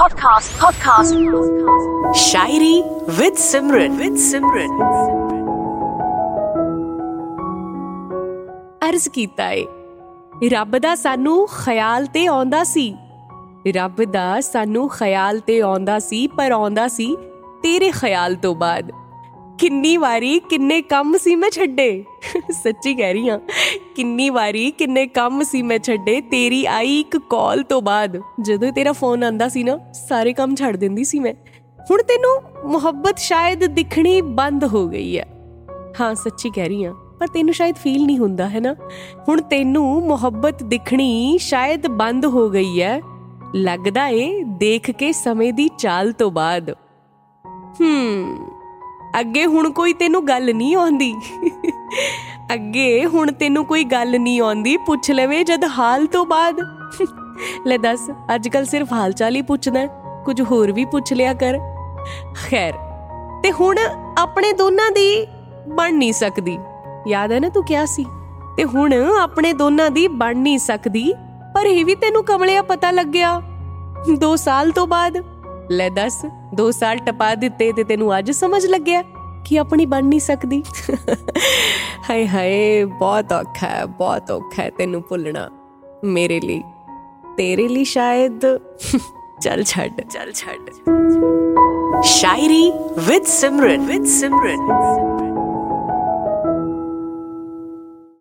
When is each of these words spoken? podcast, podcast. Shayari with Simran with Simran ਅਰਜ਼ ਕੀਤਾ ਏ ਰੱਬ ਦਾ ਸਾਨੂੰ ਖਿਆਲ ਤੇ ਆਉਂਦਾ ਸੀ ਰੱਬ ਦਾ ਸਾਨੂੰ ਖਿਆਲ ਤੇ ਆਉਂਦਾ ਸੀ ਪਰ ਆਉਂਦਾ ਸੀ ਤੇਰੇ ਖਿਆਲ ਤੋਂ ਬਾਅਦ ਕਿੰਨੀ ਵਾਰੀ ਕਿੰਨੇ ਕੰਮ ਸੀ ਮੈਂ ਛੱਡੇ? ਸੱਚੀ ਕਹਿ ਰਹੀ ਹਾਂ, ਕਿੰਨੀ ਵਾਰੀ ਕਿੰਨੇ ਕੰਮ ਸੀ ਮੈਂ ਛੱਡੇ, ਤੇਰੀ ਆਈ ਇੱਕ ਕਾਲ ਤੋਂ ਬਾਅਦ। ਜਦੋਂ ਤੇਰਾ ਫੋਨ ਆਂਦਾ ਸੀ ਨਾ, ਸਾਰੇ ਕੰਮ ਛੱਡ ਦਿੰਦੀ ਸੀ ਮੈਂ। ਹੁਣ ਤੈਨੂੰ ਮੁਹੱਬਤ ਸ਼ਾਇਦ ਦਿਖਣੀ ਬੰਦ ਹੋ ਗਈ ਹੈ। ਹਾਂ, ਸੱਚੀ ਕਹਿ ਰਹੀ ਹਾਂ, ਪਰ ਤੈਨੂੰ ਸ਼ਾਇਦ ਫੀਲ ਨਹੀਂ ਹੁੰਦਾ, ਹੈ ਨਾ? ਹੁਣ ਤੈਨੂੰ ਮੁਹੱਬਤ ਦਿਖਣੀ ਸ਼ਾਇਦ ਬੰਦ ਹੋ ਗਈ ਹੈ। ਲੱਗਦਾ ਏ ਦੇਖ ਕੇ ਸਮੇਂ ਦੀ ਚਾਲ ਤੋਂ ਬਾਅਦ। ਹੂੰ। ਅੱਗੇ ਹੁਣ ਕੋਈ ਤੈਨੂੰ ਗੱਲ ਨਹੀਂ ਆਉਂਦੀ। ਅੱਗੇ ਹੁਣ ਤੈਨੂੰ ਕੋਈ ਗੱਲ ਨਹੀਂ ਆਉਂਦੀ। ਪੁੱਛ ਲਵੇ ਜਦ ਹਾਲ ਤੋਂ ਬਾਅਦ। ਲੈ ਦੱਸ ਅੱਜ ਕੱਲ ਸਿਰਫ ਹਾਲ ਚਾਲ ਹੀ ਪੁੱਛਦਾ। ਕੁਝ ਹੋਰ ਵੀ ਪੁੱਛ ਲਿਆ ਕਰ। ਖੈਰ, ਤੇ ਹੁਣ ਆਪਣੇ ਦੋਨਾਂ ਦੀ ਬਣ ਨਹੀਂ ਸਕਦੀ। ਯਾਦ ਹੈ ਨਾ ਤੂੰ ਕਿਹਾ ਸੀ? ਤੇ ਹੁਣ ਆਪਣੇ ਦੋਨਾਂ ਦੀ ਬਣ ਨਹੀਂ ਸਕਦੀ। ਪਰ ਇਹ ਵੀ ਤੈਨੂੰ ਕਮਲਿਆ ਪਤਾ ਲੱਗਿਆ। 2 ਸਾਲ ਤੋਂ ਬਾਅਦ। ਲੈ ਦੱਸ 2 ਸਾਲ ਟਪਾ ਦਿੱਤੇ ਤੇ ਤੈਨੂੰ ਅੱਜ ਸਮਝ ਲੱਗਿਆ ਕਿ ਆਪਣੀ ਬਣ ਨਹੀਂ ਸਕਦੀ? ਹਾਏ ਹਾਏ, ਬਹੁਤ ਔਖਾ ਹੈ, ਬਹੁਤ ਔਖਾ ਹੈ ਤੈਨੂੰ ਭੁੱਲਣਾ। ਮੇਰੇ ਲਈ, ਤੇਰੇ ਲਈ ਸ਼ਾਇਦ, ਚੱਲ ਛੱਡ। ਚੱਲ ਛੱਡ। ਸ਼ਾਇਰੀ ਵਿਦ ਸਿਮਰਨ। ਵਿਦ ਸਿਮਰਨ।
podcast, 0.00 0.52
podcast. 0.60 1.14
Shayari 2.16 2.74
with 3.18 3.34
Simran 3.36 3.96
with 3.98 4.16
Simran 4.26 4.76
ਅਰਜ਼ 8.88 9.08
ਕੀਤਾ 9.08 9.50
ਏ 9.50 9.64
ਰੱਬ 10.48 10.76
ਦਾ 10.78 10.94
ਸਾਨੂੰ 10.94 11.46
ਖਿਆਲ 11.46 12.06
ਤੇ 12.06 12.26
ਆਉਂਦਾ 12.26 12.62
ਸੀ 12.64 12.94
ਰੱਬ 13.76 14.02
ਦਾ 14.04 14.40
ਸਾਨੂੰ 14.40 14.88
ਖਿਆਲ 14.88 15.38
ਤੇ 15.38 15.60
ਆਉਂਦਾ 15.60 15.98
ਸੀ 15.98 16.26
ਪਰ 16.26 16.52
ਆਉਂਦਾ 16.52 16.88
ਸੀ 16.88 17.16
ਤੇਰੇ 17.62 17.90
ਖਿਆਲ 17.90 18.34
ਤੋਂ 18.34 18.54
ਬਾਅਦ 18.54 18.92
ਕਿੰਨੀ 19.61 19.97
ਵਾਰੀ 19.97 20.39
ਕਿੰਨੇ 20.39 20.81
ਕੰਮ 20.81 21.17
ਸੀ 21.17 21.35
ਮੈਂ 21.35 21.49
ਛੱਡੇ? 21.49 22.03
ਸੱਚੀ 22.51 22.93
ਕਹਿ 22.95 23.13
ਰਹੀ 23.13 23.29
ਹਾਂ, 23.29 23.39
ਕਿੰਨੀ 23.95 24.29
ਵਾਰੀ 24.29 24.71
ਕਿੰਨੇ 24.71 25.05
ਕੰਮ 25.07 25.43
ਸੀ 25.43 25.61
ਮੈਂ 25.61 25.79
ਛੱਡੇ, 25.79 26.21
ਤੇਰੀ 26.21 26.65
ਆਈ 26.65 26.99
ਇੱਕ 26.99 27.17
ਕਾਲ 27.17 27.61
ਤੋਂ 27.63 27.81
ਬਾਅਦ। 27.81 28.21
ਜਦੋਂ 28.41 28.71
ਤੇਰਾ 28.71 28.91
ਫੋਨ 28.91 29.23
ਆਂਦਾ 29.23 29.49
ਸੀ 29.49 29.63
ਨਾ, 29.63 29.77
ਸਾਰੇ 29.93 30.33
ਕੰਮ 30.33 30.55
ਛੱਡ 30.55 30.75
ਦਿੰਦੀ 30.75 31.03
ਸੀ 31.03 31.19
ਮੈਂ। 31.19 31.33
ਹੁਣ 31.91 32.01
ਤੈਨੂੰ 32.01 32.41
ਮੁਹੱਬਤ 32.71 33.19
ਸ਼ਾਇਦ 33.19 33.65
ਦਿਖਣੀ 33.65 34.21
ਬੰਦ 34.21 34.65
ਹੋ 34.65 34.87
ਗਈ 34.87 35.17
ਹੈ। 35.17 35.25
ਹਾਂ, 36.01 36.15
ਸੱਚੀ 36.15 36.49
ਕਹਿ 36.49 36.67
ਰਹੀ 36.69 36.85
ਹਾਂ, 36.85 36.93
ਪਰ 37.19 37.27
ਤੈਨੂੰ 37.27 37.53
ਸ਼ਾਇਦ 37.53 37.75
ਫੀਲ 37.75 38.05
ਨਹੀਂ 38.05 38.17
ਹੁੰਦਾ, 38.17 38.49
ਹੈ 38.49 38.59
ਨਾ? 38.59 38.75
ਹੁਣ 39.29 39.41
ਤੈਨੂੰ 39.41 40.07
ਮੁਹੱਬਤ 40.07 40.63
ਦਿਖਣੀ 40.63 41.37
ਸ਼ਾਇਦ 41.41 41.87
ਬੰਦ 41.87 42.25
ਹੋ 42.25 42.49
ਗਈ 42.49 42.81
ਹੈ। 42.81 43.01
ਲੱਗਦਾ 43.55 44.07
ਏ 44.07 44.43
ਦੇਖ 44.43 44.91
ਕੇ 44.91 45.11
ਸਮੇਂ 45.11 45.53
ਦੀ 45.53 45.69
ਚਾਲ 45.77 46.11
ਤੋਂ 46.11 46.31
ਬਾਅਦ। 46.31 46.69
ਹੂੰ। 47.79 48.50
ਅੱਗੇ 49.19 49.45
ਹੁਣ 49.45 49.69
ਕੋਈ 49.71 49.93
ਤੈਨੂੰ 49.93 50.27
ਗੱਲ 50.27 50.53
ਨਹੀਂ 50.55 50.75
ਆਉਂਦੀ। 50.75 51.13
ਅੱਗੇ 52.53 53.05
ਹੁਣ 53.05 53.31
ਤੈਨੂੰ 53.31 53.65
ਕੋਈ 53.65 53.83
ਗੱਲ 53.83 54.19
ਨਹੀਂ 54.19 54.39
ਆਉਂਦੀ। 54.41 54.75
ਪੁੱਛ 54.77 55.11
ਲਵੇ 55.11 55.43
ਜਦ 55.43 55.63
ਹਾਲ 55.77 56.05
ਤੋਂ 56.05 56.25
ਬਾਅਦ। 56.25 56.59
ਲੈ 57.67 57.77
ਦੱਸ 57.77 58.09
ਅੱਜ 58.35 58.47
ਕੱਲ 58.47 58.65
ਸਿਰਫ 58.65 58.93
ਹਾਲ 58.93 59.11
ਚਾਲ 59.11 59.35
ਹੀ 59.35 59.41
ਪੁੱਛਦਾ। 59.41 59.85
ਕੁਝ 60.25 60.41
ਹੋਰ 60.41 60.71
ਵੀ 60.71 60.85
ਪੁੱਛ 60.85 61.13
ਲਿਆ 61.13 61.33
ਕਰ। 61.33 61.57
ਖੈਰ, 62.35 62.73
ਤੇ 63.43 63.51
ਹੁਣ 63.51 63.77
ਆਪਣੇ 64.17 64.51
ਦੋਨਾਂ 64.53 64.89
ਦੀ 64.91 65.27
ਬਣ 65.67 65.93
ਨਹੀਂ 65.93 66.13
ਸਕਦੀ। 66.13 66.57
ਯਾਦ 67.07 67.31
ਹੈ 67.31 67.39
ਨਾ 67.39 67.49
ਤੂੰ 67.49 67.63
ਕਿਹਾ 67.63 67.85
ਸੀ? 67.85 68.05
ਤੇ 68.57 68.63
ਹੁਣ 68.65 68.93
ਆਪਣੇ 69.21 69.53
ਦੋਨਾਂ 69.53 69.89
ਦੀ 69.91 70.07
ਬਣ 70.07 70.37
ਨਹੀਂ 70.37 70.57
ਸਕਦੀ। 70.59 71.13
ਪਰ 71.55 71.65
ਇਹ 71.65 71.83
ਵੀ 71.85 71.95
ਤੈਨੂੰ 71.95 72.23
ਕਮਲਿਆ 72.23 72.61
ਪਤਾ 72.61 72.91
ਲੱਗਿਆ। 72.91 73.41
2 74.21 74.35
ਸਾਲ 74.35 74.71
ਤੋਂ 74.71 74.87
ਬਾਅਦ। 74.87 75.17
ਲੈ 75.71 75.89
ਦੱਸ 75.89 76.25
2 76.61 76.71
ਸਾਲ 76.71 76.97
ਟਪਾ 76.97 77.35
ਦਿੱਤੇ 77.35 77.71
ਤੇ 77.71 77.83
ਤੈਨੂੰ 77.83 78.19
ਅੱਜ 78.19 78.31
ਸਮਝ 78.31 78.65
ਲੱਗਿਆ 78.65 79.03
ਕਿ 79.45 79.59
ਆਪਣੀ 79.59 79.85
ਬਣ 79.85 80.03
ਨਹੀਂ 80.03 80.19
ਸਕਦੀ? 80.19 80.63
ਹਾਏ 82.09 82.27
ਹਾਏ, 82.27 82.85
ਬਹੁਤ 82.85 83.31
ਔਖਾ 83.31 83.67
ਹੈ, 83.67 83.85
ਬਹੁਤ 83.85 84.31
ਔਖਾ 84.31 84.63
ਹੈ 84.63 84.69
ਤੈਨੂੰ 84.69 85.03
ਭੁੱਲਣਾ। 85.09 85.49
ਮੇਰੇ 86.03 86.39
ਲਈ, 86.39 86.63
ਤੇਰੇ 87.37 87.67
ਲਈ 87.67 87.83
ਸ਼ਾਇਦ, 87.83 88.41
ਚੱਲ 89.41 89.63
ਛੱਡ। 89.63 90.01
ਚੱਲ 90.01 90.31
ਛੱਡ। 90.31 90.69
ਸ਼ਾਇਰੀ 92.03 92.71
ਵਿਦ 93.07 93.23
ਸਿਮਰਨ। 93.23 93.85
ਵਿਦ 93.85 94.05
ਸਿਮਰਨ। 94.05 94.67